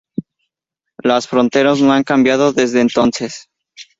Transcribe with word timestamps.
Las 1.03 1.27
fronteras 1.27 1.79
no 1.79 1.93
han 1.93 2.03
cambiado 2.03 2.53
desde 2.53 2.81
entonces. 2.81 3.47